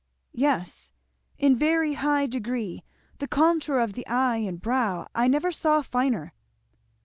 [0.33, 0.91] "Yes,
[1.37, 2.83] in very high degree.
[3.19, 6.33] The contour of the eye and brow I never saw finer."